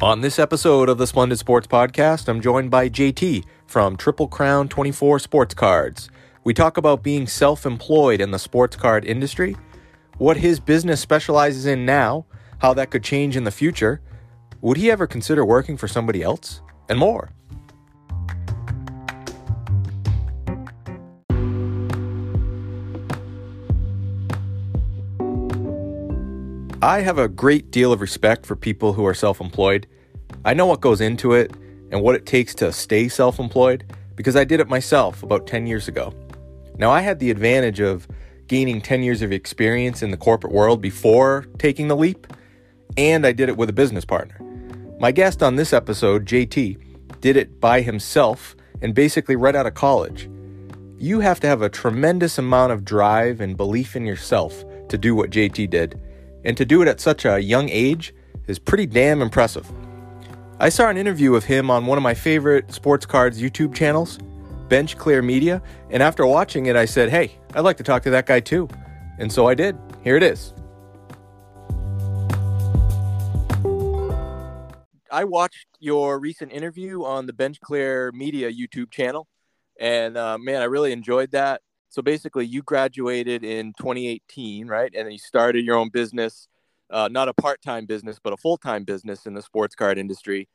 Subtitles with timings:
[0.00, 4.68] On this episode of the Splendid Sports Podcast, I'm joined by JT from Triple Crown
[4.68, 6.08] 24 Sports Cards.
[6.44, 9.56] We talk about being self employed in the sports card industry,
[10.18, 12.26] what his business specializes in now,
[12.58, 14.00] how that could change in the future,
[14.60, 17.30] would he ever consider working for somebody else, and more.
[26.80, 29.88] I have a great deal of respect for people who are self employed.
[30.44, 31.52] I know what goes into it
[31.90, 35.66] and what it takes to stay self employed because I did it myself about 10
[35.66, 36.14] years ago.
[36.76, 38.06] Now, I had the advantage of
[38.46, 42.28] gaining 10 years of experience in the corporate world before taking the leap,
[42.96, 44.38] and I did it with a business partner.
[45.00, 49.74] My guest on this episode, JT, did it by himself and basically right out of
[49.74, 50.30] college.
[50.96, 55.16] You have to have a tremendous amount of drive and belief in yourself to do
[55.16, 56.00] what JT did
[56.48, 58.14] and to do it at such a young age
[58.46, 59.70] is pretty damn impressive.
[60.58, 64.18] I saw an interview of him on one of my favorite sports cards YouTube channels,
[64.70, 68.10] Bench Clear Media, and after watching it, I said, hey, I'd like to talk to
[68.10, 68.66] that guy too.
[69.18, 69.76] And so I did.
[70.02, 70.54] Here it is.
[75.12, 79.28] I watched your recent interview on the Bench Clear Media YouTube channel,
[79.78, 84.92] and uh, man, I really enjoyed that so basically you graduated in 2018 right?
[84.94, 86.48] And then you started your own business
[86.90, 90.48] uh, not a part-time business but a full-time business in the sports card industry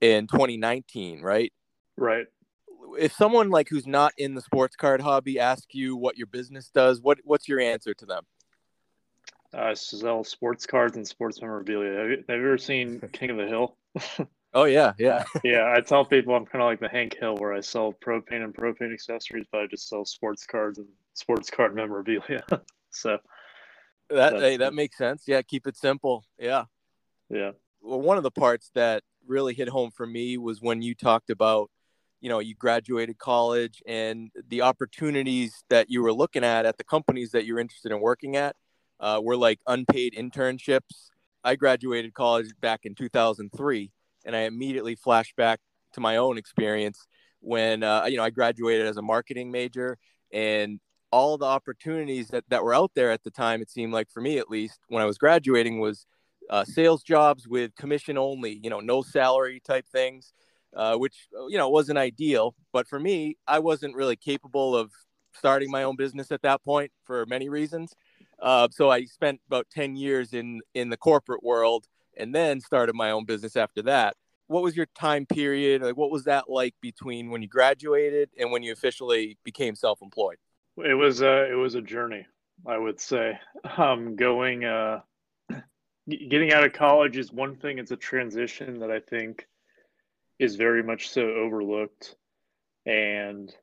[0.00, 1.52] in 2019 right?
[1.96, 2.26] Right.
[2.98, 6.70] If someone like who's not in the sports card hobby asks you what your business
[6.70, 8.24] does what what's your answer to them?
[9.54, 11.98] Uh, sell sports cards and sports memorabilia.
[11.98, 13.76] Have you, have you ever seen king of the hill
[14.54, 15.72] Oh yeah, yeah, yeah.
[15.74, 18.54] I tell people I'm kind of like the Hank Hill, where I sell propane and
[18.54, 22.44] propane accessories, but I just sell sports cards and sports card memorabilia.
[22.90, 23.18] so
[24.10, 25.24] that hey, that makes sense.
[25.26, 26.24] Yeah, keep it simple.
[26.38, 26.64] Yeah,
[27.30, 27.52] yeah.
[27.80, 31.30] Well, one of the parts that really hit home for me was when you talked
[31.30, 31.70] about,
[32.20, 36.84] you know, you graduated college and the opportunities that you were looking at at the
[36.84, 38.54] companies that you're interested in working at
[39.00, 41.10] uh, were like unpaid internships.
[41.42, 43.90] I graduated college back in 2003
[44.24, 45.60] and I immediately flashed back
[45.94, 47.06] to my own experience
[47.40, 49.98] when uh, you know I graduated as a marketing major
[50.32, 54.10] and all the opportunities that, that were out there at the time it seemed like
[54.10, 56.06] for me at least when I was graduating was
[56.50, 60.32] uh, sales jobs with commission only you know no salary type things
[60.74, 62.54] uh, which you know wasn't ideal.
[62.72, 64.90] But for me I wasn't really capable of
[65.34, 67.92] starting my own business at that point for many reasons.
[68.40, 71.86] Uh, so I spent about 10 years in in the corporate world
[72.16, 74.16] and then started my own business after that.
[74.46, 75.82] What was your time period?
[75.82, 80.36] Like, what was that like between when you graduated and when you officially became self-employed?
[80.76, 82.26] It was a it was a journey,
[82.66, 83.38] I would say.
[83.76, 85.00] Um, going uh,
[86.08, 87.78] getting out of college is one thing.
[87.78, 89.46] It's a transition that I think
[90.38, 92.16] is very much so overlooked,
[92.84, 93.54] and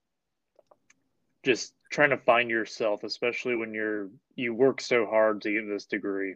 [1.44, 5.86] just trying to find yourself, especially when you're you work so hard to get this
[5.86, 6.36] degree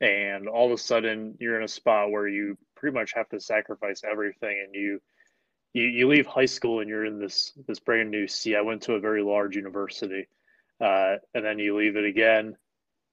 [0.00, 3.40] and all of a sudden you're in a spot where you pretty much have to
[3.40, 5.00] sacrifice everything and you
[5.74, 8.82] you, you leave high school and you're in this this brand new sea i went
[8.82, 10.26] to a very large university
[10.80, 12.56] uh, and then you leave it again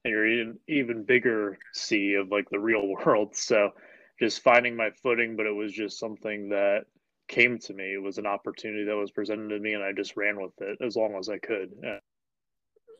[0.04, 3.36] and you're in even bigger sea of like the real world.
[3.36, 3.72] So
[4.20, 6.86] just finding my footing but it was just something that
[7.28, 7.94] came to me.
[7.94, 10.78] It was an opportunity that was presented to me and i just ran with it
[10.86, 11.72] as long as i could.
[11.84, 12.00] Yeah.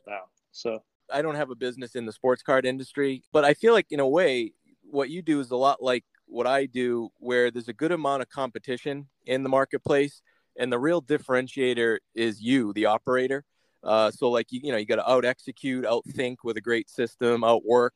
[0.06, 0.82] now so
[1.12, 4.00] I don't have a business in the sports card industry, but I feel like in
[4.00, 4.52] a way,
[4.82, 8.22] what you do is a lot like what I do, where there's a good amount
[8.22, 10.22] of competition in the marketplace,
[10.58, 13.44] and the real differentiator is you, the operator.
[13.82, 16.90] Uh, so like you, you know, you got to out execute, outthink with a great
[16.90, 17.94] system, outwork,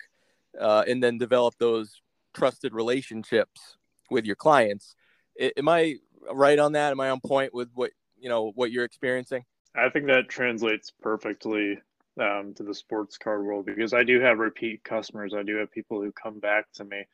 [0.59, 2.01] uh, and then develop those
[2.33, 3.77] trusted relationships
[4.11, 4.95] with your clients.
[5.41, 5.97] I, am I
[6.33, 6.93] right on that?
[6.93, 9.45] Am I on point with what you know what you're experiencing?
[9.75, 11.79] I think that translates perfectly
[12.19, 15.35] um, to the sports card world because I do have repeat customers.
[15.35, 17.05] I do have people who come back to me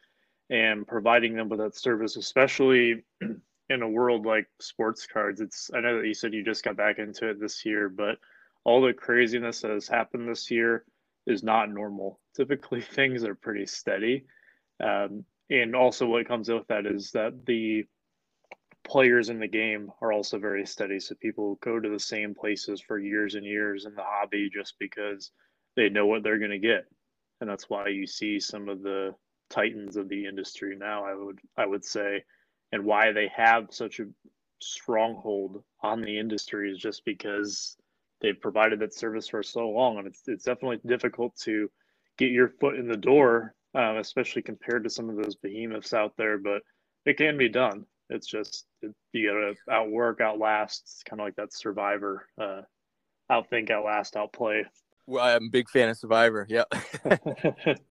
[0.51, 3.05] and providing them with that service, especially
[3.69, 5.41] in a world like sports cards.
[5.41, 8.19] It's I know that you said you just got back into it this year, but
[8.65, 10.85] all the craziness that has happened this year
[11.27, 12.21] is not normal.
[12.37, 14.25] Typically, things are pretty steady.
[14.83, 17.87] Um, and also, what comes with that is that the
[18.87, 21.01] players in the game are also very steady.
[21.01, 24.75] So people go to the same places for years and years in the hobby just
[24.79, 25.33] because
[25.77, 26.87] they know what they're going to get.
[27.41, 29.15] And that's why you see some of the
[29.51, 32.25] titans of the industry now, I would I would say,
[32.73, 34.07] and why they have such a
[34.61, 37.77] stronghold on the industry is just because
[38.21, 39.99] they've provided that service for so long.
[39.99, 41.71] And it's, it's definitely difficult to
[42.17, 46.15] get your foot in the door, uh, especially compared to some of those behemoths out
[46.17, 46.39] there.
[46.39, 46.63] But
[47.05, 47.85] it can be done.
[48.09, 50.83] It's just it, you got to outwork, outlast.
[50.85, 52.63] It's kind of like that survivor, uh,
[53.31, 54.65] outthink, outlast, outplay.
[55.07, 56.47] Well, I'm a big fan of Survivor.
[56.49, 56.65] Yeah.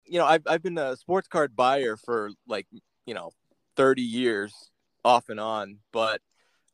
[0.04, 2.66] you know, I've I've been a sports card buyer for like
[3.06, 3.30] you know
[3.76, 4.52] 30 years
[5.04, 6.20] off and on, but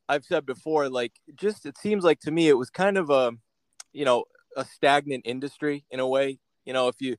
[0.08, 3.32] I've said before, like just it seems like to me it was kind of a
[3.92, 4.24] you know
[4.56, 6.38] a stagnant industry in a way.
[6.64, 7.16] You know, if you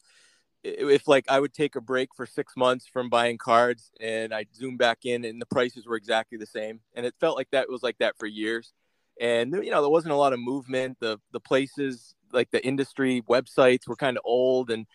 [0.63, 4.45] if like I would take a break for six months from buying cards and I
[4.55, 7.69] zoom back in and the prices were exactly the same, and it felt like that
[7.69, 8.73] was like that for years.
[9.19, 10.97] And you know there wasn't a lot of movement.
[10.99, 14.85] The the places like the industry websites were kind of old, and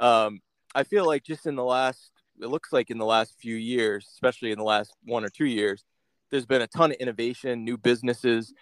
[0.00, 0.40] um,
[0.74, 2.10] I feel like just in the last
[2.40, 5.46] it looks like in the last few years, especially in the last one or two
[5.46, 5.84] years,
[6.30, 8.52] there's been a ton of innovation, new businesses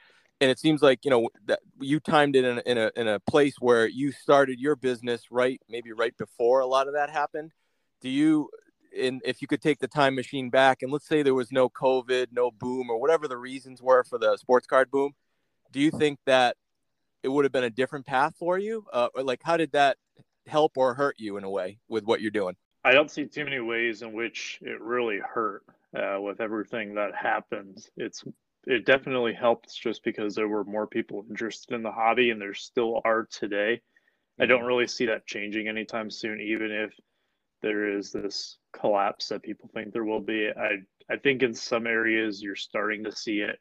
[0.40, 3.08] and it seems like you know that you timed it in a, in a in
[3.08, 7.10] a place where you started your business right maybe right before a lot of that
[7.10, 7.52] happened.
[8.00, 8.50] Do you
[8.98, 11.68] and if you could take the time machine back and let's say there was no
[11.68, 15.12] covid no boom or whatever the reasons were for the sports card boom
[15.72, 16.56] do you think that
[17.22, 18.84] it would have been a different path for you?
[18.92, 19.96] Uh, or like how did that
[20.46, 22.56] help or hurt you in a way with what you're doing?
[22.84, 25.62] I don't see too many ways in which it really hurt
[25.94, 27.86] uh, with everything that happened.
[27.96, 28.24] It's
[28.66, 32.54] it definitely helped just because there were more people interested in the hobby and there
[32.54, 33.80] still are today.
[34.38, 34.66] I don't mm-hmm.
[34.66, 36.92] really see that changing anytime soon, even if
[37.62, 40.48] there is this collapse that people think there will be.
[40.48, 40.78] I
[41.12, 43.58] I think in some areas you're starting to see it,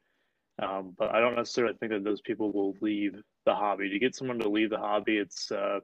[0.61, 3.15] um, but I don't necessarily think that those people will leave
[3.45, 3.89] the hobby.
[3.89, 5.79] To get someone to leave the hobby, it's uh,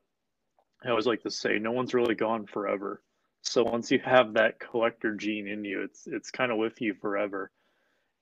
[0.85, 3.01] I always like to say, no one's really gone forever.
[3.41, 6.93] So once you have that collector gene in you, it's it's kind of with you
[6.93, 7.51] forever.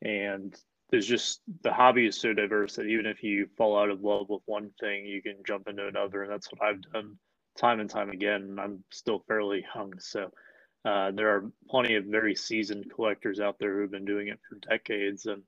[0.02, 0.56] And
[0.94, 4.30] there's just the hobby is so diverse that even if you fall out of love
[4.30, 7.18] with one thing, you can jump into another, and that's what I've done
[7.58, 8.44] time and time again.
[8.44, 10.30] And I'm still fairly young, so
[10.86, 14.60] uh, there are plenty of very seasoned collectors out there who've been doing it for
[14.70, 15.42] decades, and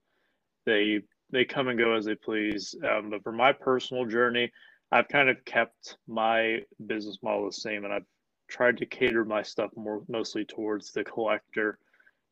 [0.65, 1.01] they
[1.31, 2.73] they come and go as they please.
[2.83, 4.51] Um, but for my personal journey,
[4.91, 8.07] I've kind of kept my business model the same, and I've
[8.47, 11.77] tried to cater my stuff more mostly towards the collector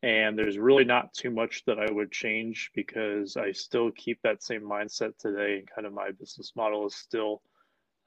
[0.04, 4.44] and there's really not too much that I would change because I still keep that
[4.44, 7.42] same mindset today, and kind of my business model is still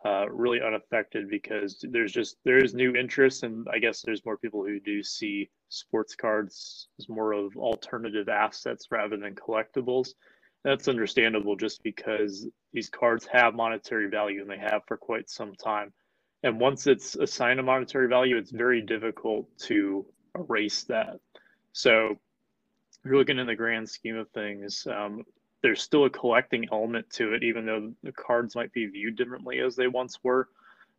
[0.05, 4.37] uh, really unaffected because there's just there is new interest, and I guess there's more
[4.37, 10.11] people who do see sports cards as more of alternative assets rather than collectibles.
[10.65, 15.55] That's understandable, just because these cards have monetary value and they have for quite some
[15.55, 15.95] time.
[16.43, 20.05] And once it's assigned a monetary value, it's very difficult to
[20.39, 21.21] erase that.
[21.77, 25.25] So if you're looking in the grand scheme of things, um,
[25.61, 29.61] there's still a collecting element to it, even though the cards might be viewed differently
[29.61, 30.49] as they once were.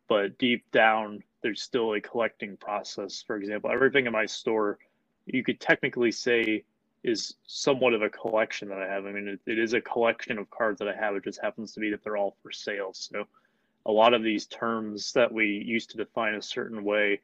[0.07, 3.23] But deep down, there's still a collecting process.
[3.25, 4.77] For example, everything in my store,
[5.25, 6.63] you could technically say
[7.03, 9.07] is somewhat of a collection that I have.
[9.07, 11.15] I mean, it, it is a collection of cards that I have.
[11.15, 12.91] It just happens to be that they're all for sale.
[12.93, 13.25] So
[13.87, 17.21] a lot of these terms that we used to define a certain way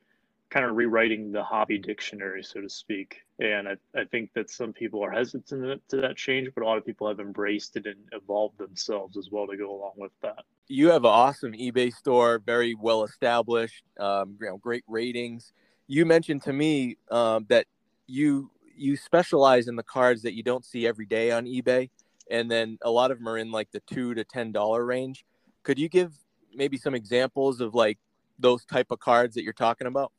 [0.54, 3.22] kind of rewriting the hobby dictionary, so to speak.
[3.40, 6.78] And I, I think that some people are hesitant to that change, but a lot
[6.78, 10.44] of people have embraced it and evolved themselves as well to go along with that.
[10.68, 15.54] You have an awesome eBay store, very well established, um, you know, great ratings.
[15.88, 17.66] You mentioned to me um, that
[18.06, 21.90] you you specialize in the cards that you don't see every day on eBay,
[22.30, 25.26] and then a lot of them are in like the two to ten dollar range.
[25.64, 26.14] Could you give
[26.54, 27.98] maybe some examples of like
[28.38, 30.12] those type of cards that you're talking about?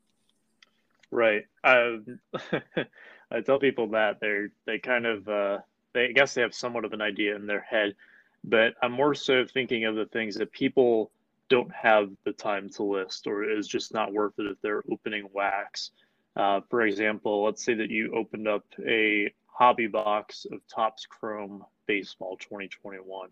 [1.14, 1.44] Right.
[1.62, 1.98] I
[3.30, 5.58] I tell people that they're they kind of uh,
[5.92, 7.94] they I guess they have somewhat of an idea in their head,
[8.42, 11.12] but I'm more so thinking of the things that people
[11.48, 15.28] don't have the time to list or is just not worth it if they're opening
[15.32, 15.92] wax.
[16.34, 21.64] Uh, for example, let's say that you opened up a hobby box of Topps Chrome
[21.86, 23.28] Baseball 2021,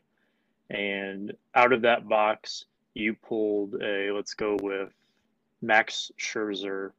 [0.70, 4.90] and out of that box you pulled a let's go with
[5.60, 6.92] Max Scherzer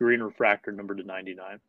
[0.00, 1.60] green refractor number to 99.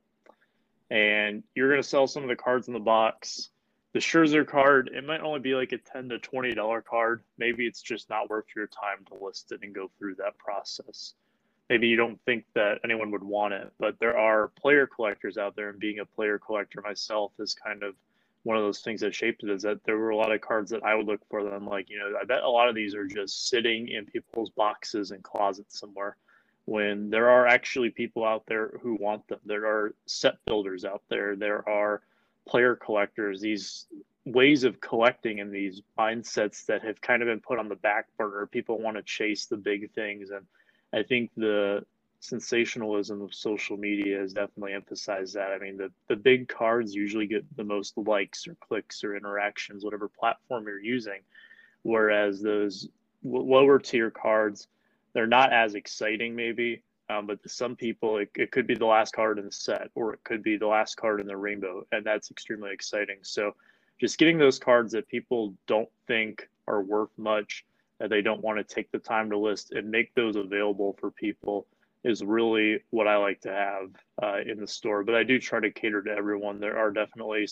[0.89, 3.49] And you're going to sell some of the cards in the box.
[3.93, 7.23] The Scherzer card, it might only be like a 10 to $20 card.
[7.37, 11.13] Maybe it's just not worth your time to list it and go through that process.
[11.69, 15.55] Maybe you don't think that anyone would want it, but there are player collectors out
[15.55, 15.69] there.
[15.69, 17.95] And being a player collector myself is kind of
[18.43, 20.71] one of those things that shaped it is that there were a lot of cards
[20.71, 21.67] that I would look for them.
[21.67, 25.11] Like, you know, I bet a lot of these are just sitting in people's boxes
[25.11, 26.17] and closets somewhere
[26.65, 29.39] when there are actually people out there who want them.
[29.45, 31.35] There are set builders out there.
[31.35, 32.01] There are
[32.47, 33.41] player collectors.
[33.41, 33.87] These
[34.25, 38.05] ways of collecting and these mindsets that have kind of been put on the back
[38.17, 38.45] burner.
[38.45, 40.45] People want to chase the big things, and
[40.93, 41.83] I think the
[42.19, 45.51] sensationalism of social media has definitely emphasized that.
[45.51, 49.83] I mean, the, the big cards usually get the most likes or clicks or interactions,
[49.83, 51.21] whatever platform you're using,
[51.81, 52.87] whereas those
[53.23, 54.67] lower tier cards,
[55.13, 56.83] they're not as exciting, maybe.
[57.09, 59.89] Um, but to some people, it, it could be the last card in the set,
[59.95, 63.17] or it could be the last card in the rainbow, and that's extremely exciting.
[63.21, 63.53] So,
[63.99, 67.65] just getting those cards that people don't think are worth much,
[67.99, 71.11] that they don't want to take the time to list, and make those available for
[71.11, 71.67] people
[72.03, 73.89] is really what I like to have
[74.23, 75.03] uh, in the store.
[75.03, 76.59] But I do try to cater to everyone.
[76.59, 77.47] There are definitely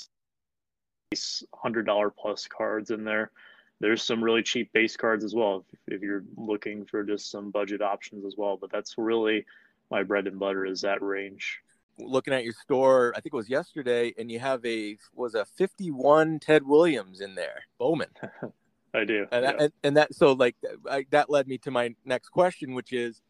[1.54, 3.32] hundred dollar plus cards in there.
[3.80, 7.50] There's some really cheap base cards as well if, if you're looking for just some
[7.52, 8.58] budget options as well.
[8.58, 9.46] But that's really
[9.90, 11.60] my bread and butter is that range.
[11.98, 15.46] Looking at your store, I think it was yesterday, and you have a was a
[15.46, 18.10] 51 Ted Williams in there, Bowman.
[18.94, 19.52] I do, and, yeah.
[19.52, 20.56] that, and, and that so like
[20.90, 23.22] I, that led me to my next question, which is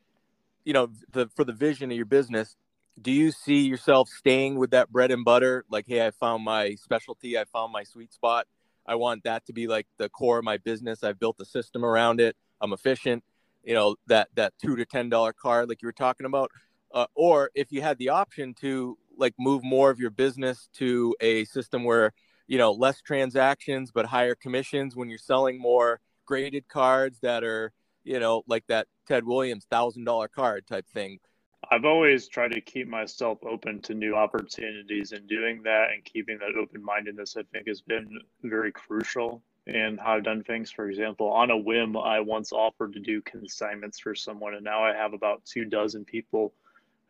[0.63, 2.55] you know the for the vision of your business
[3.01, 6.75] do you see yourself staying with that bread and butter like hey i found my
[6.75, 8.45] specialty i found my sweet spot
[8.89, 11.03] i want that to be like the core of my business.
[11.03, 12.35] I've built a system around it.
[12.61, 13.23] I'm efficient
[13.63, 16.51] you know that that two to ten dollar card like you were talking about.
[16.91, 21.15] Uh, or if you had the option to like move more of your business to
[21.21, 22.13] a system where
[22.47, 27.71] you know less transactions but higher commissions when you're selling more graded cards that are
[28.03, 31.19] you know, like that Ted Williams thousand dollar card type thing.
[31.71, 36.39] I've always tried to keep myself open to new opportunities, and doing that and keeping
[36.39, 40.71] that open mindedness, I think, has been very crucial in how I've done things.
[40.71, 44.83] For example, on a whim, I once offered to do consignments for someone, and now
[44.83, 46.53] I have about two dozen people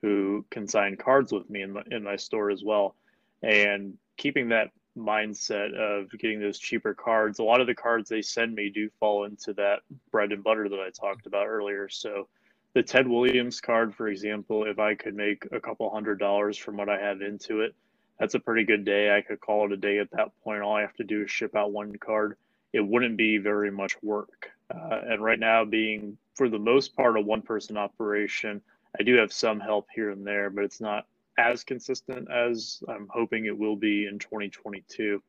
[0.01, 2.95] who consign cards with me in my, in my store as well.
[3.41, 7.39] And keeping that mindset of getting those cheaper cards.
[7.39, 9.79] A lot of the cards they send me do fall into that
[10.11, 11.87] bread and butter that I talked about earlier.
[11.89, 12.27] So
[12.73, 16.77] the Ted Williams card, for example, if I could make a couple hundred dollars from
[16.77, 17.75] what I have into it,
[18.19, 19.15] that's a pretty good day.
[19.15, 20.61] I could call it a day at that point.
[20.61, 22.37] All I have to do is ship out one card.
[22.73, 24.51] It wouldn't be very much work.
[24.73, 28.61] Uh, and right now, being for the most part a one person operation,
[28.99, 31.07] I do have some help here and there, but it's not
[31.37, 35.23] as consistent as I'm hoping it will be in 2022.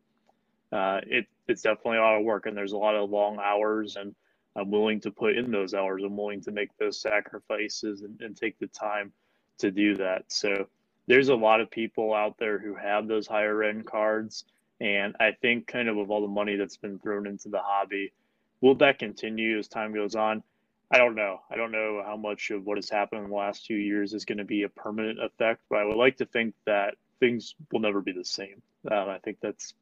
[0.73, 3.97] Uh, it, it's definitely a lot of work and there's a lot of long hours
[3.97, 4.15] and
[4.57, 6.03] I'm willing to put in those hours.
[6.05, 9.13] I'm willing to make those sacrifices and, and take the time
[9.59, 10.25] to do that.
[10.29, 10.67] So
[11.07, 14.45] there's a lot of people out there who have those higher end cards.
[14.81, 18.13] And I think kind of of all the money that's been thrown into the hobby,
[18.61, 20.43] will that continue as time goes on?
[20.91, 21.41] I don't know.
[21.51, 24.25] I don't know how much of what has happened in the last few years is
[24.25, 27.81] going to be a permanent effect, but I would like to think that things will
[27.81, 28.61] never be the same.
[28.91, 29.75] Um, I think that's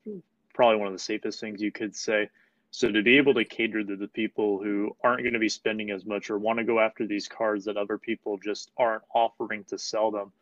[0.53, 2.29] probably one of the safest things you could say.
[2.71, 5.91] So to be able to cater to the people who aren't going to be spending
[5.91, 9.65] as much or want to go after these cards that other people just aren't offering
[9.65, 10.33] to sell them,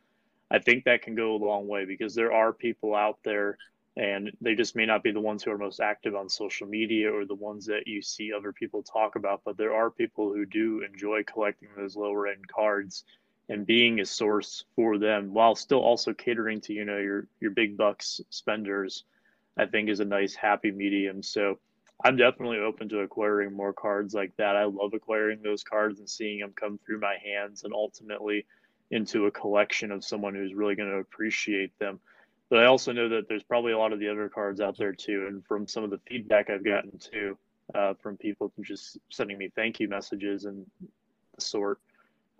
[0.51, 3.59] I think that can go a long way because there are people out there
[3.97, 7.13] and they just may not be the ones who are most active on social media
[7.13, 10.45] or the ones that you see other people talk about but there are people who
[10.45, 13.05] do enjoy collecting those lower end cards
[13.49, 17.53] and being a source for them while still also catering to you know your your
[17.53, 19.05] big bucks spenders
[19.57, 21.23] i think is a nice happy medium.
[21.23, 21.59] So
[22.05, 26.09] i'm definitely open to acquiring more cards like that i love acquiring those cards and
[26.09, 28.45] seeing them come through my hands and ultimately
[28.91, 31.99] into a collection of someone who's really going to appreciate them
[32.49, 34.93] but I also know that there's probably a lot of the other cards out there
[34.93, 35.27] too.
[35.29, 37.37] And from some of the feedback I've gotten too,
[37.75, 40.65] uh, from people just sending me thank you messages and
[41.35, 41.81] the sort.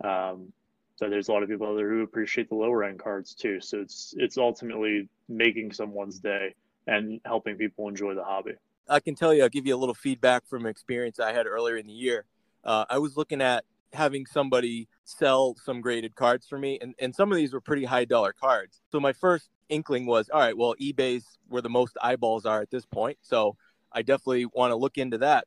[0.03, 0.53] Um,
[0.95, 3.59] so there's a lot of people out there who appreciate the lower end cards too.
[3.59, 6.55] So it's it's ultimately making someone's day
[6.87, 8.53] and helping people enjoy the hobby.
[8.89, 11.77] I can tell you, I'll give you a little feedback from experience I had earlier
[11.77, 12.25] in the year.
[12.63, 17.15] Uh, I was looking at having somebody sell some graded cards for me, and, and
[17.15, 18.81] some of these were pretty high dollar cards.
[18.91, 22.71] So my first inkling was, all right, well, eBay's where the most eyeballs are at
[22.71, 23.17] this point.
[23.21, 23.55] So
[23.91, 25.45] I definitely want to look into that.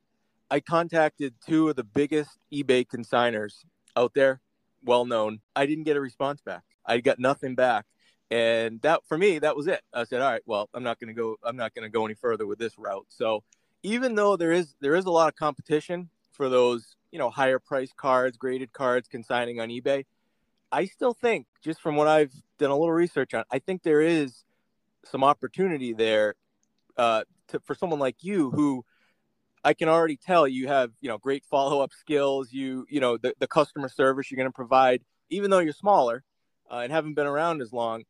[0.49, 3.63] I contacted two of the biggest eBay consigners
[3.95, 4.41] out there,
[4.83, 5.39] well known.
[5.55, 6.63] I didn't get a response back.
[6.85, 7.85] I got nothing back.
[8.31, 9.81] And that for me, that was it.
[9.93, 12.47] I said, all right, well, I'm not gonna go, I'm not gonna go any further
[12.47, 13.05] with this route.
[13.09, 13.43] So
[13.83, 17.59] even though there is there is a lot of competition for those, you know, higher
[17.59, 20.05] price cards, graded cards consigning on eBay,
[20.71, 24.01] I still think, just from what I've done a little research on, I think there
[24.01, 24.45] is
[25.03, 26.35] some opportunity there
[26.95, 28.85] uh, to, for someone like you who
[29.63, 32.53] I can already tell you have, you know, great follow up skills.
[32.53, 36.23] You, you know, the, the customer service you're going to provide, even though you're smaller
[36.71, 38.03] uh, and haven't been around as long.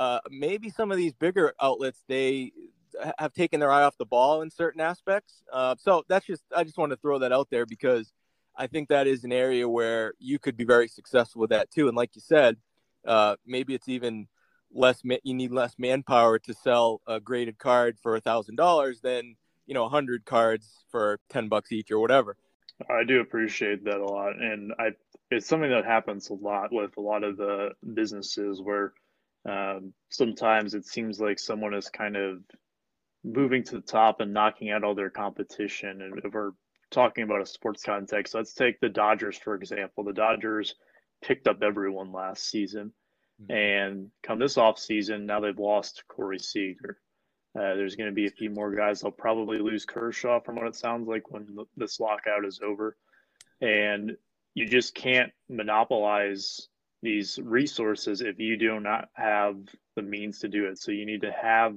[0.00, 2.50] Uh, maybe some of these bigger outlets they
[3.18, 5.42] have taken their eye off the ball in certain aspects.
[5.52, 8.10] Uh, so that's just I just want to throw that out there because
[8.56, 11.86] I think that is an area where you could be very successful with that too.
[11.86, 12.56] And like you said,
[13.06, 14.26] uh, maybe it's even
[14.72, 15.02] less.
[15.04, 19.74] You need less manpower to sell a graded card for a thousand dollars than you
[19.74, 22.38] know a hundred cards for ten bucks each or whatever.
[22.88, 24.92] I do appreciate that a lot, and I
[25.30, 28.94] it's something that happens a lot with a lot of the businesses where
[29.48, 32.38] um, sometimes it seems like someone is kind of
[33.24, 36.02] moving to the top and knocking out all their competition.
[36.02, 36.52] And if we're
[36.90, 40.04] talking about a sports context, let's take the Dodgers for example.
[40.04, 40.74] The Dodgers
[41.22, 42.92] picked up everyone last season,
[43.42, 43.52] mm-hmm.
[43.52, 46.98] and come this off season, now they've lost Corey Seager.
[47.58, 49.00] Uh, there's going to be a few more guys.
[49.00, 52.96] They'll probably lose Kershaw from what it sounds like when this lockout is over.
[53.60, 54.16] And
[54.54, 56.68] you just can't monopolize
[57.02, 59.56] these resources if you do not have
[59.96, 60.78] the means to do it.
[60.78, 61.76] So you need to have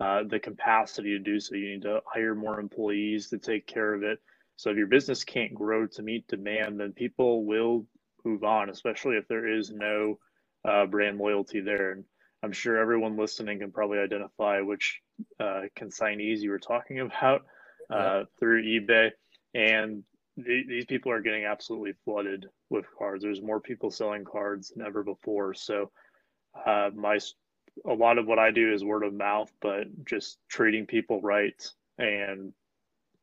[0.00, 1.54] uh, the capacity to do so.
[1.54, 4.18] You need to hire more employees to take care of it.
[4.56, 7.86] So if your business can't grow to meet demand, then people will
[8.24, 10.18] move on, especially if there is no
[10.64, 11.92] uh, brand loyalty there.
[11.92, 12.04] And
[12.42, 15.00] I'm sure everyone listening can probably identify which
[15.40, 17.42] uh, consignees you were talking about
[17.90, 19.10] uh, through eBay.
[19.54, 20.04] And
[20.36, 23.22] the, these people are getting absolutely flooded with cards.
[23.22, 25.54] There's more people selling cards than ever before.
[25.54, 25.90] So
[26.66, 27.18] uh, my
[27.86, 31.60] a lot of what I do is word of mouth, but just treating people right
[31.98, 32.52] and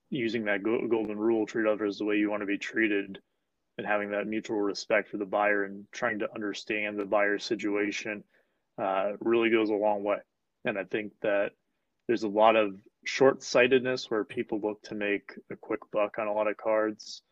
[0.09, 3.19] using that golden rule, treat others the way you want to be treated,
[3.77, 8.23] and having that mutual respect for the buyer and trying to understand the buyer's situation
[8.81, 10.17] uh, really goes a long way.
[10.65, 11.51] And I think that
[12.07, 12.73] there's a lot of
[13.05, 17.23] short sightedness where people look to make a quick buck on a lot of cards.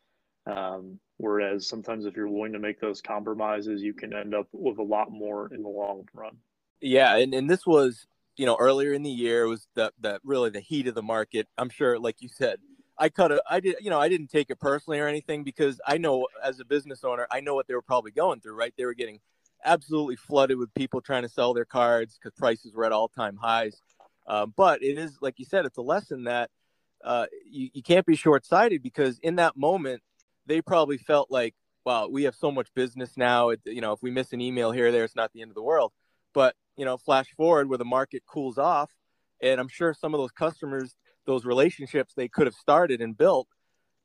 [0.46, 4.78] Um, whereas sometimes if you're willing to make those compromises, you can end up with
[4.78, 6.38] a lot more in the long run.
[6.80, 8.08] Yeah, and, and this was,
[8.38, 11.04] you know, earlier in the year it was the the really the heat of the
[11.04, 11.48] market.
[11.58, 12.60] I'm sure, like you said,
[12.98, 13.42] I cut it.
[13.50, 16.60] I did, you know, I didn't take it personally or anything because I know as
[16.60, 18.56] a business owner, I know what they were probably going through.
[18.56, 19.20] Right, they were getting
[19.66, 23.36] absolutely flooded with people trying to sell their cards because prices were at all time
[23.36, 23.82] highs.
[24.28, 26.50] Uh, but it is, like you said, it's a lesson that
[27.04, 30.02] uh, you, you can't be short sighted because in that moment,
[30.46, 33.50] they probably felt like, wow, we have so much business now.
[33.50, 35.52] It, you know, if we miss an email here or there, it's not the end
[35.52, 35.94] of the world.
[36.34, 38.92] But, you know, flash forward where the market cools off.
[39.42, 43.48] And I'm sure some of those customers, those relationships they could have started and built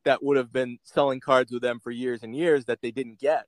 [0.05, 3.19] that would have been selling cards with them for years and years that they didn't
[3.19, 3.47] get.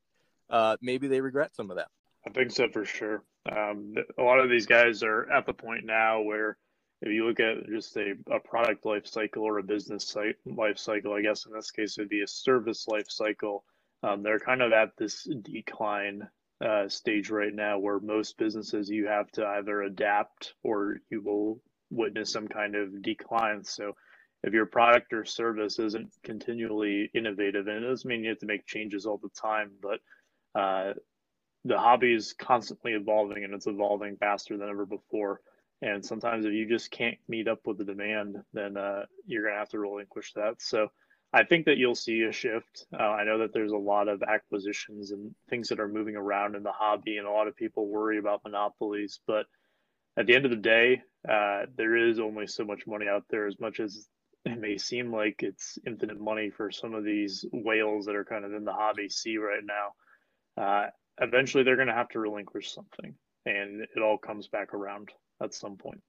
[0.51, 1.89] Uh, maybe they regret some of that.
[2.27, 3.23] I think so for sure.
[3.51, 6.57] Um, a lot of these guys are at the point now where
[7.05, 11.13] if you look at just a, a product life cycle or a business life cycle,
[11.13, 13.63] I guess in this case it'd be a service life cycle.
[14.03, 16.27] Um, they're kind of at this decline
[16.65, 21.61] uh, stage right now where most businesses you have to either adapt or you will
[21.91, 23.65] witness some kind of decline.
[23.65, 23.93] So
[24.43, 28.47] if your product or service isn't continually innovative, and it doesn't mean you have to
[28.47, 30.01] make changes all the time, but
[30.59, 30.95] uh,
[31.67, 35.43] the hobby is constantly evolving and it's evolving faster than ever before.
[35.85, 39.53] And sometimes if you just can't meet up with the demand, then uh, you're going
[39.53, 40.63] to have to relinquish that.
[40.63, 40.89] So
[41.31, 42.87] I think that you'll see a shift.
[42.99, 46.57] Uh, I know that there's a lot of acquisitions and things that are moving around
[46.57, 49.21] in the hobby, and a lot of people worry about monopolies.
[49.27, 49.45] But
[50.17, 53.47] at the end of the day, uh, there is only so much money out there,
[53.47, 54.09] as much as
[54.47, 58.47] it may seem like it's infinite money for some of these whales that are kind
[58.47, 60.63] of in the hobby sea right now.
[60.65, 60.87] Uh,
[61.21, 65.11] eventually, they're going to have to relinquish something, and it all comes back around
[65.43, 66.03] at some point.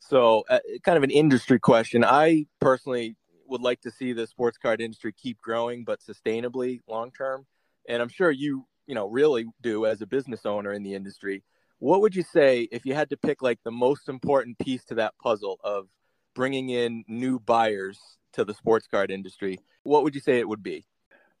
[0.00, 2.04] So, uh, kind of an industry question.
[2.04, 7.10] I personally would like to see the sports card industry keep growing, but sustainably long
[7.12, 7.46] term.
[7.88, 11.42] And I'm sure you, you know, really do as a business owner in the industry.
[11.78, 14.94] What would you say if you had to pick like the most important piece to
[14.96, 15.88] that puzzle of
[16.34, 17.98] bringing in new buyers
[18.34, 19.58] to the sports card industry?
[19.82, 20.84] What would you say it would be?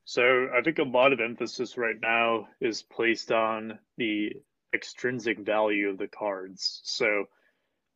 [0.04, 4.32] So, I think a lot of emphasis right now is placed on the
[4.74, 6.80] extrinsic value of the cards.
[6.84, 7.26] So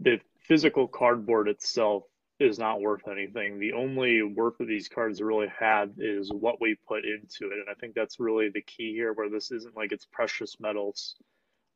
[0.01, 2.05] the physical cardboard itself
[2.41, 3.59] is not worth anything.
[3.59, 7.59] The only worth of these cards really have is what we put into it.
[7.59, 11.15] And I think that's really the key here, where this isn't like it's precious metals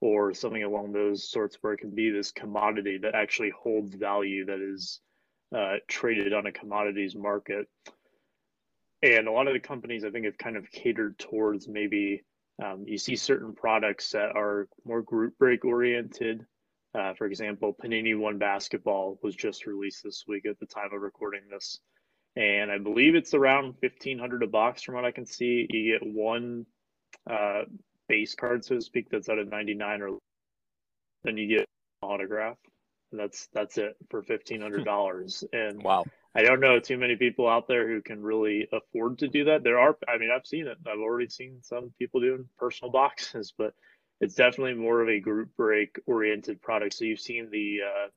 [0.01, 4.45] or something along those sorts, where it can be this commodity that actually holds value
[4.47, 5.01] that is
[5.57, 7.69] uh, traded on a commodities market.
[9.03, 12.25] And a lot of the companies, I think, have kind of catered towards maybe
[12.63, 16.45] um, you see certain products that are more group break oriented.
[16.99, 21.01] Uh, for example, Panini One Basketball was just released this week at the time of
[21.01, 21.79] recording this.
[22.37, 25.67] And I believe it's around 1500 a box from what I can see.
[25.69, 26.67] You get one
[27.31, 27.63] uh,
[28.09, 30.19] base card, so to speak, that's out of 99 or
[31.25, 31.67] then you get
[32.03, 32.57] autograph.
[33.11, 35.43] And that's that's it for fifteen hundred dollars.
[35.53, 39.29] and wow, I don't know too many people out there who can really afford to
[39.29, 39.65] do that.
[39.65, 40.79] There are, I mean, I've seen it.
[40.87, 43.75] I've already seen some people doing personal boxes, but
[44.21, 46.95] it's definitely more of a group break oriented product.
[46.95, 48.09] So you've seen the uh,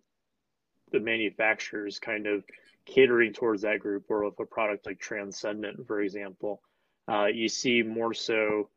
[0.91, 2.43] the manufacturers kind of
[2.85, 6.61] catering towards that group, or with a product like Transcendent, for example,
[7.09, 8.69] uh, you see more so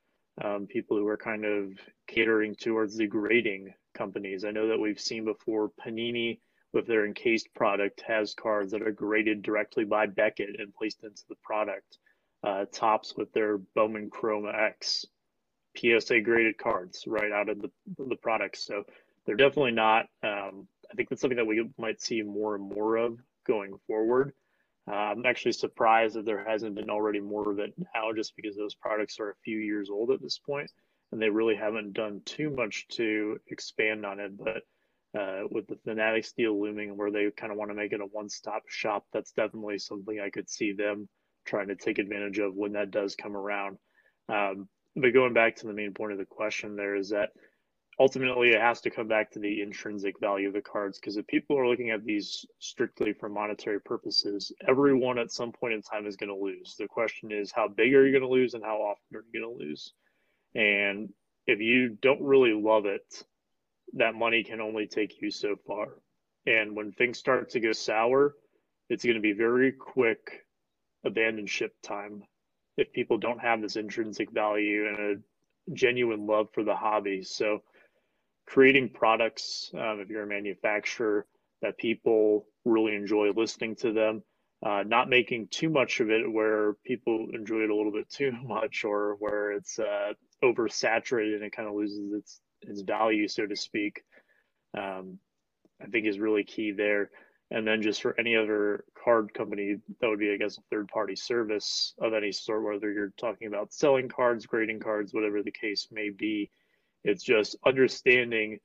[0.42, 1.72] um, people who are kind of
[2.06, 4.44] catering towards the grading companies.
[4.44, 6.40] I know that we've seen before Panini
[6.74, 11.22] with their encased product has cards that are graded directly by Beckett and placed into
[11.28, 11.98] the product.
[12.42, 15.06] Uh, Topps with their Bowman Chrome X
[15.76, 18.58] PSA graded cards right out of the the product.
[18.58, 18.84] So
[19.24, 20.06] they're definitely not.
[20.22, 24.32] Um, I think that's something that we might see more and more of going forward.
[24.86, 28.54] Uh, I'm actually surprised that there hasn't been already more of it now, just because
[28.54, 30.70] those products are a few years old at this point,
[31.10, 34.36] and they really haven't done too much to expand on it.
[34.36, 34.64] But
[35.18, 38.06] uh, with the Fanatics deal looming, where they kind of want to make it a
[38.06, 41.08] one-stop shop, that's definitely something I could see them
[41.46, 43.78] trying to take advantage of when that does come around.
[44.28, 47.30] Um, but going back to the main point of the question, there is that
[47.98, 51.26] ultimately it has to come back to the intrinsic value of the cards because if
[51.26, 56.06] people are looking at these strictly for monetary purposes everyone at some point in time
[56.06, 58.64] is going to lose the question is how big are you going to lose and
[58.64, 59.92] how often are you going to lose
[60.54, 61.12] and
[61.46, 63.24] if you don't really love it
[63.92, 65.88] that money can only take you so far.
[66.46, 68.34] And when things start to go sour
[68.88, 70.44] it's going to be very quick
[71.04, 72.22] abandon ship time.
[72.76, 77.22] If people don't have this intrinsic value and a genuine love for the hobby.
[77.22, 77.62] So
[78.46, 81.26] creating products, um, if you're a manufacturer,
[81.62, 84.22] that people really enjoy listening to them,
[84.64, 88.32] uh, not making too much of it where people enjoy it a little bit too
[88.44, 93.46] much or where it's uh, oversaturated and it kind of loses its its value, so
[93.46, 94.04] to speak.
[94.76, 95.18] Um,
[95.80, 97.10] I think is really key there.
[97.50, 100.88] And then just for any other card company, that would be, I guess, a third
[100.88, 105.52] party service of any sort, whether you're talking about selling cards, grading cards, whatever the
[105.52, 106.50] case may be
[107.04, 108.58] it's just understanding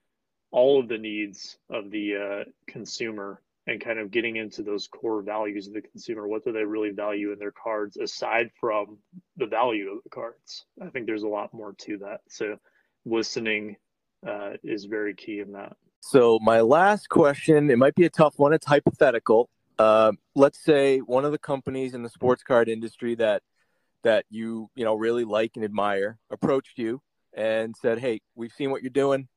[0.52, 5.22] all of the needs of the uh, consumer and kind of getting into those core
[5.22, 6.28] values of the consumer.
[6.28, 8.98] What do they really value in their cards aside from
[9.38, 10.66] the value of the cards?
[10.82, 12.22] I think there's a lot more to that.
[12.30, 12.58] So
[13.06, 13.76] listening
[14.28, 15.76] uh, is very key in that.
[16.02, 18.54] So my last question, it might be a tough one.
[18.54, 19.50] It's hypothetical.
[19.78, 23.42] Uh, let's say one of the companies in the sports card industry that
[24.04, 27.02] that you you know really like and admire approached you
[27.34, 29.28] and said, Hey, we've seen what you're doing.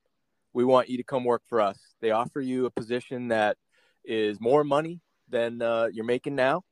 [0.53, 1.79] We want you to come work for us.
[2.01, 3.57] They offer you a position that
[4.05, 6.63] is more money than uh, you're making now.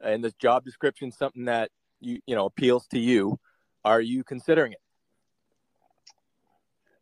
[0.00, 3.38] And the job description something that you you know appeals to you.
[3.84, 4.78] Are you considering it?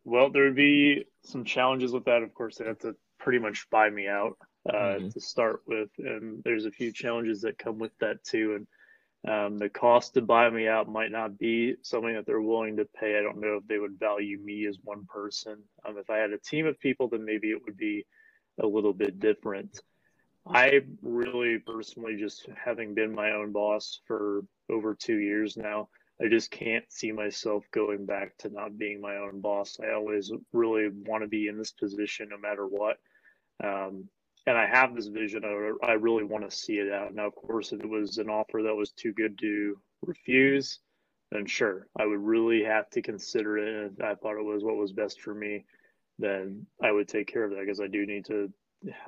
[0.05, 2.23] Well, there would be some challenges with that.
[2.23, 4.37] Of course, they have to pretty much buy me out
[4.69, 5.09] uh, mm-hmm.
[5.09, 8.55] to start with, and there's a few challenges that come with that too.
[8.55, 8.67] And
[9.25, 12.85] um, the cost to buy me out might not be something that they're willing to
[12.99, 13.17] pay.
[13.17, 15.59] I don't know if they would value me as one person.
[15.87, 18.05] Um, if I had a team of people, then maybe it would be
[18.61, 19.79] a little bit different.
[20.45, 25.87] I really personally, just having been my own boss for over two years now,
[26.23, 29.77] I just can't see myself going back to not being my own boss.
[29.83, 32.97] I always really want to be in this position no matter what.
[33.63, 34.07] Um,
[34.45, 35.43] and I have this vision.
[35.45, 37.13] I, I really want to see it out.
[37.13, 40.79] Now, of course, if it was an offer that was too good to refuse,
[41.31, 43.91] then sure, I would really have to consider it.
[43.91, 45.65] And I thought it was what was best for me,
[46.19, 48.51] then I would take care of that because I do need to.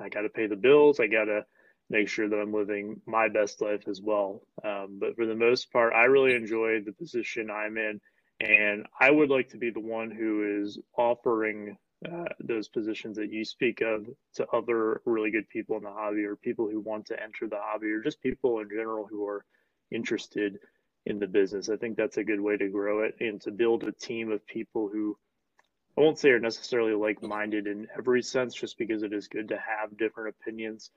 [0.00, 1.00] I got to pay the bills.
[1.00, 1.44] I got to
[1.88, 4.42] make sure that I'm living my best life as well.
[4.64, 8.00] Um, but for the most part, I really enjoy the position I'm in,
[8.40, 13.32] and I would like to be the one who is offering uh, those positions that
[13.32, 17.06] you speak of to other really good people in the hobby or people who want
[17.06, 19.44] to enter the hobby or just people in general who are
[19.90, 20.58] interested
[21.06, 21.68] in the business.
[21.68, 24.46] I think that's a good way to grow it and to build a team of
[24.46, 25.16] people who
[25.96, 29.48] I won't say are necessarily like minded in every sense, just because it is good
[29.48, 30.90] to have different opinions,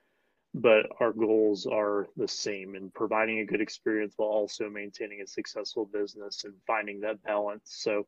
[0.54, 5.26] but our goals are the same in providing a good experience while also maintaining a
[5.26, 7.62] successful business and finding that balance.
[7.64, 8.06] So,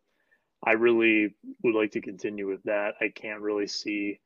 [0.65, 2.95] I really would like to continue with that.
[3.01, 4.21] I can't really see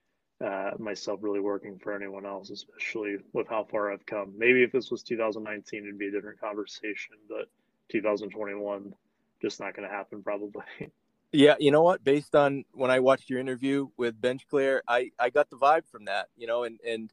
[0.44, 4.34] uh, myself really working for anyone else, especially with how far I've come.
[4.36, 7.48] Maybe if this was 2019, it'd be a different conversation, but
[7.90, 8.92] 2021,
[9.40, 10.64] just not going to happen probably.
[11.32, 12.02] Yeah, you know what?
[12.04, 15.82] Based on when I watched your interview with Bench Clear, I I got the vibe
[15.90, 16.28] from that.
[16.36, 17.12] You know, and and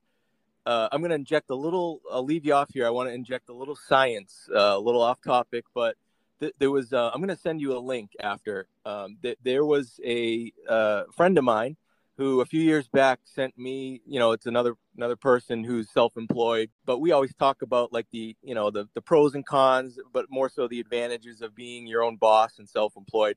[0.66, 2.02] uh, I'm going to inject a little.
[2.12, 2.86] I'll leave you off here.
[2.86, 5.96] I want to inject a little science, uh, a little off topic, but
[6.40, 9.66] th- there was uh, i'm going to send you a link after um, th- there
[9.66, 11.78] was a uh, friend of mine
[12.18, 16.70] who a few years back sent me, you know, it's another another person who's self-employed,
[16.86, 20.26] but we always talk about like the, you know, the the pros and cons, but
[20.30, 23.36] more so the advantages of being your own boss and self-employed.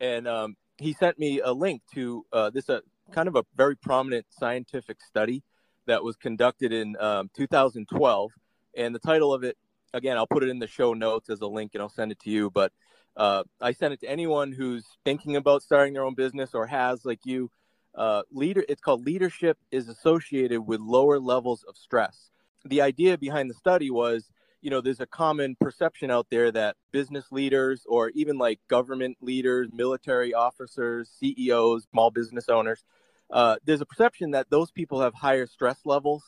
[0.00, 2.80] And um, he sent me a link to uh, this uh,
[3.12, 5.42] kind of a very prominent scientific study
[5.88, 8.32] that was conducted in um, 2012,
[8.76, 9.56] and the title of it,
[9.92, 12.20] again, I'll put it in the show notes as a link, and I'll send it
[12.20, 12.72] to you, but.
[13.16, 17.04] Uh, I send it to anyone who's thinking about starting their own business or has,
[17.04, 17.50] like you,
[17.96, 22.30] uh, leader it's called leadership is associated with lower levels of stress
[22.64, 26.76] the idea behind the study was you know there's a common perception out there that
[26.92, 32.84] business leaders or even like government leaders military officers ceos small business owners
[33.30, 36.22] uh, there's a perception that those people have higher stress levels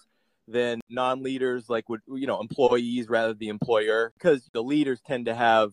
[0.49, 5.35] than non-leaders like would you know employees rather the employer because the leaders tend to
[5.35, 5.73] have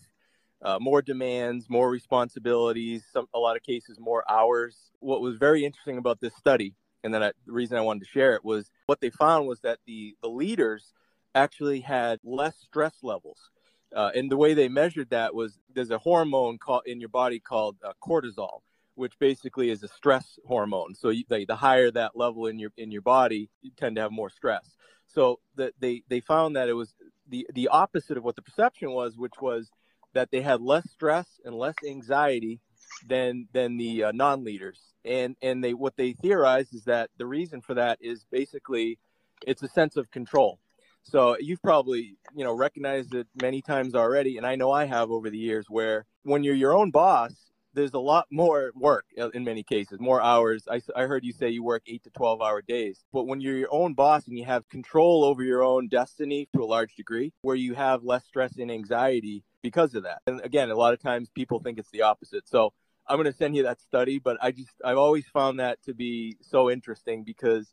[0.62, 4.76] uh, more demands, more responsibilities, some a lot of cases more hours.
[5.00, 8.10] What was very interesting about this study, and then I, the reason I wanted to
[8.10, 10.94] share it was what they found was that the the leaders
[11.36, 13.52] actually had less stress levels,
[13.96, 17.40] uh, and the way they measured that was there's a hormone called in your body
[17.40, 18.62] called uh, cortisol,
[18.98, 20.96] which basically is a stress hormone.
[20.96, 24.02] So you, the, the higher that level in your in your body, you tend to
[24.02, 24.76] have more stress.
[25.08, 26.94] So that they they found that it was
[27.30, 29.70] the the opposite of what the perception was, which was
[30.14, 32.60] that they had less stress and less anxiety
[33.08, 37.62] than than the uh, non-leaders and and they what they theorize is that the reason
[37.62, 39.00] for that is basically
[39.46, 40.60] it's a sense of control
[41.04, 45.10] so you've probably you know recognized it many times already and i know i have
[45.10, 47.32] over the years where when you're your own boss
[47.78, 51.32] there's a lot more work uh, in many cases more hours I, I heard you
[51.32, 54.38] say you work 8 to 12 hour days but when you're your own boss and
[54.38, 58.26] you have control over your own destiny to a large degree where you have less
[58.26, 60.22] stress and anxiety because of that.
[60.28, 62.48] And again, a lot of times people think it's the opposite.
[62.48, 62.74] So
[63.08, 65.94] I'm going to send you that study, but I just, I've always found that to
[65.94, 67.68] be so interesting because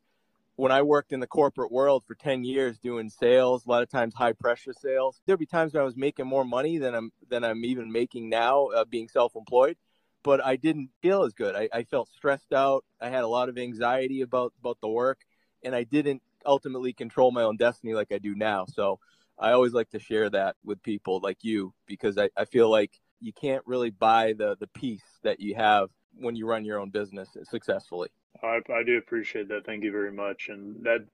[0.56, 3.90] when I worked in the corporate world for 10 years doing sales, a lot of
[3.90, 7.10] times high pressure sales, there'd be times when I was making more money than I'm,
[7.28, 9.76] than I'm even making now uh, being self-employed,
[10.24, 11.54] but I didn't feel as good.
[11.54, 12.84] I, I felt stressed out.
[13.00, 15.20] I had a lot of anxiety about, about the work
[15.62, 18.66] and I didn't ultimately control my own destiny like I do now.
[18.66, 18.98] So
[19.38, 22.92] I always like to share that with people like you because I, I feel like
[23.20, 26.90] you can't really buy the the peace that you have when you run your own
[26.90, 28.08] business successfully.
[28.42, 29.64] I, I do appreciate that.
[29.64, 30.48] Thank you very much.
[30.48, 31.04] And that,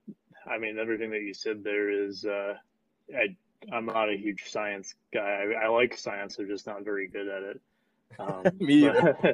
[0.45, 2.55] I mean, everything that you said there is, uh,
[3.15, 3.35] I,
[3.71, 5.45] I'm not a huge science guy.
[5.61, 6.37] I, I like science.
[6.39, 7.61] I'm just not very good at it.
[8.19, 8.89] Um, me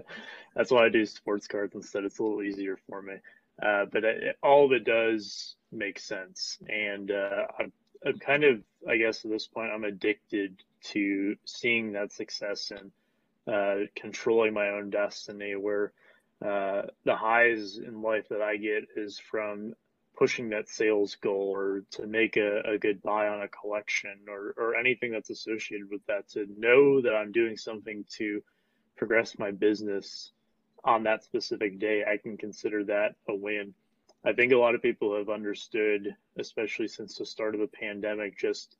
[0.55, 2.03] that's why I do sports cards instead.
[2.03, 3.15] It's a little easier for me.
[3.61, 6.57] Uh, but it, all of it does make sense.
[6.67, 7.71] And uh, I'm
[8.05, 12.91] I'm kind of, I guess at this point, I'm addicted to seeing that success and
[13.51, 15.55] uh, controlling my own destiny.
[15.55, 15.91] Where
[16.45, 19.73] uh, the highs in life that I get is from
[20.15, 24.53] pushing that sales goal or to make a, a good buy on a collection or,
[24.57, 26.27] or anything that's associated with that.
[26.29, 28.41] To know that I'm doing something to
[28.97, 30.31] progress my business
[30.83, 33.73] on that specific day, I can consider that a win.
[34.25, 38.37] I think a lot of people have understood, especially since the start of the pandemic,
[38.37, 38.77] just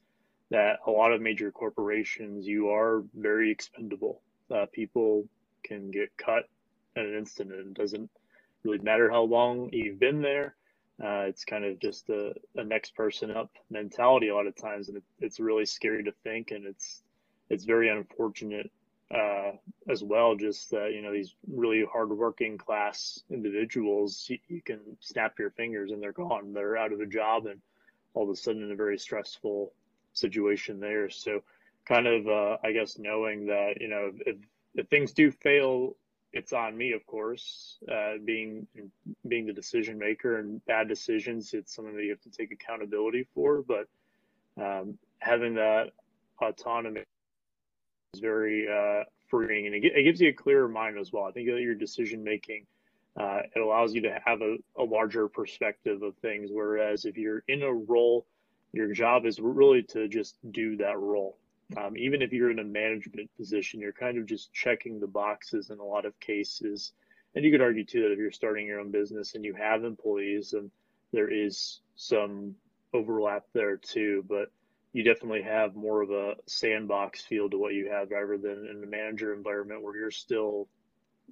[0.49, 4.21] that a lot of major corporations, you are very expendable.
[4.53, 5.27] Uh, people
[5.63, 6.43] can get cut
[6.95, 8.09] in an instant, and it doesn't
[8.63, 10.55] really matter how long you've been there.
[11.03, 14.87] Uh, it's kind of just a, a, next person up mentality a lot of times,
[14.87, 17.03] and it, it's really scary to think, and it's
[17.49, 18.71] it's very unfortunate
[19.13, 19.51] uh,
[19.89, 20.35] as well.
[20.35, 25.91] Just that you know these really hardworking class individuals, you, you, can snap your fingers
[25.91, 26.53] and they're gone.
[26.53, 27.59] They're out of a job and
[28.13, 29.71] all of a sudden in a very stressful
[30.13, 31.09] situation there.
[31.09, 31.43] So
[31.85, 34.37] kind of uh, I guess knowing that you know if,
[34.75, 35.95] if things do fail,
[36.33, 37.77] it's on me, of course.
[37.89, 38.67] Uh, being
[39.27, 43.27] being the decision maker and bad decisions, it's something that you have to take accountability
[43.33, 43.63] for.
[43.63, 43.87] But
[44.61, 45.91] um, having that
[46.41, 47.01] autonomy
[48.13, 51.25] is very uh, freeing and it, it, gives you a clearer mind as well.
[51.25, 52.65] I think that your decision making,
[53.19, 56.49] uh, it allows you to have a, a larger perspective of things.
[56.51, 58.25] Whereas if you're in a role,
[58.73, 61.37] your job is really to just do that role.
[61.75, 65.69] Um, even if you're in a management position, you're kind of just checking the boxes
[65.69, 66.93] in a lot of cases.
[67.35, 69.83] And you could argue too that if you're starting your own business and you have
[69.83, 70.71] employees, and
[71.11, 72.55] there is some
[72.93, 74.23] overlap there too.
[74.29, 74.49] But
[74.97, 78.81] you definitely have more of a sandbox feel to what you have rather than in
[78.81, 80.67] the manager environment where you're still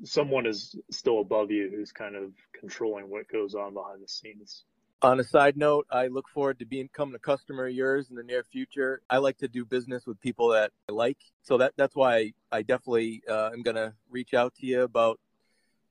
[0.04, 4.66] someone is still above you who's kind of controlling what goes on behind the scenes.
[5.02, 8.22] On a side note, I look forward to becoming a customer of yours in the
[8.22, 9.02] near future.
[9.10, 12.62] I like to do business with people that I like, so that that's why I
[12.62, 15.20] definitely uh, am going to reach out to you about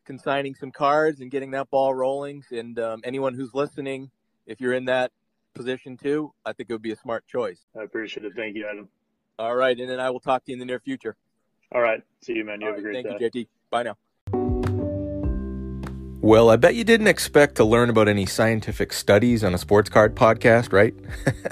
[0.04, 2.44] consigning some cards and getting that ball rolling.
[2.52, 4.12] And um, anyone who's listening,
[4.46, 5.10] if you're in that
[5.54, 7.60] position too, I think it would be a smart choice.
[7.78, 8.32] I appreciate it.
[8.36, 8.88] Thank you, Adam.
[9.38, 11.16] All right, and then I will talk to you in the near future.
[11.72, 12.02] All right.
[12.20, 12.60] See you, man.
[12.60, 13.30] You All have right, a great thank day.
[13.30, 13.48] Thank you, JT.
[13.70, 13.96] Bye now.
[16.20, 19.90] Well, I bet you didn't expect to learn about any scientific studies on a sports
[19.90, 20.94] card podcast, right?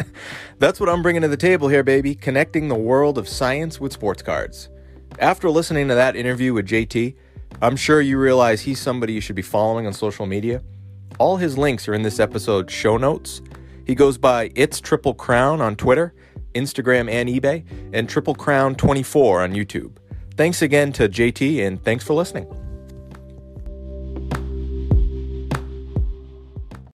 [0.58, 3.92] That's what I'm bringing to the table here, baby, connecting the world of science with
[3.92, 4.70] sports cards.
[5.18, 7.14] After listening to that interview with JT,
[7.60, 10.62] I'm sure you realize he's somebody you should be following on social media.
[11.18, 13.42] All his links are in this episode's show notes.
[13.86, 16.14] He goes by It's Triple Crown on Twitter,
[16.54, 19.96] Instagram, and eBay, and Triple Crown 24 on YouTube.
[20.36, 22.46] Thanks again to JT, and thanks for listening.